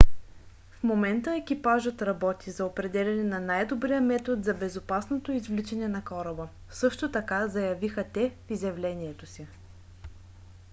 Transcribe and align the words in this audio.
в 0.71 0.83
момента 0.83 1.35
екипажът 1.35 2.01
работи 2.01 2.51
за 2.51 2.65
определяне 2.65 3.23
на 3.23 3.39
най-добрия 3.39 4.01
метод 4.01 4.43
за 4.43 4.53
безопасното 4.53 5.31
извличане 5.31 5.87
на 5.87 6.05
кораба 6.05 6.47
също 6.69 7.11
така 7.11 7.47
заявиха 7.47 8.05
те 8.13 8.29
в 8.47 8.51
изявлението 8.51 9.25
си 9.25 9.47